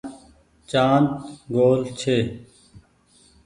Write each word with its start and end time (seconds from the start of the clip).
چآند 0.69 1.07
گول 1.53 1.81
ڇي۔ 1.99 2.17